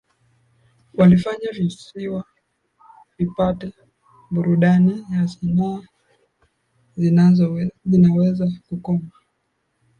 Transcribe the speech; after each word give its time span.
Walifanya 0.93 1.51
visiwa 1.53 2.23
vipate 3.17 3.73
burudani 4.31 5.05
ya 5.11 5.27
sanaa 5.27 5.81
zinaweza 7.85 8.51
kukoma 8.69 9.11